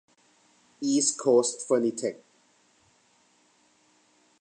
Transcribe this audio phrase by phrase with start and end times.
[0.83, 2.15] อีสต์โคสท์เฟอร์นิเทค